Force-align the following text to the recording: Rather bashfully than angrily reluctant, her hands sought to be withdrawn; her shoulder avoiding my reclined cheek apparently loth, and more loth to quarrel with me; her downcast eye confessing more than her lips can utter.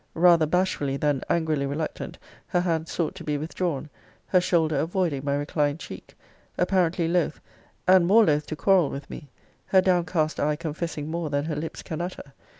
Rather 0.15 0.47
bashfully 0.47 0.97
than 0.97 1.21
angrily 1.29 1.67
reluctant, 1.67 2.17
her 2.47 2.61
hands 2.61 2.91
sought 2.91 3.13
to 3.13 3.23
be 3.23 3.37
withdrawn; 3.37 3.87
her 4.25 4.41
shoulder 4.41 4.77
avoiding 4.77 5.23
my 5.23 5.35
reclined 5.35 5.77
cheek 5.79 6.15
apparently 6.57 7.07
loth, 7.07 7.39
and 7.87 8.07
more 8.07 8.25
loth 8.25 8.47
to 8.47 8.55
quarrel 8.55 8.89
with 8.89 9.07
me; 9.11 9.29
her 9.67 9.79
downcast 9.79 10.39
eye 10.39 10.55
confessing 10.55 11.07
more 11.11 11.29
than 11.29 11.45
her 11.45 11.55
lips 11.55 11.83
can 11.83 12.01
utter. 12.01 12.33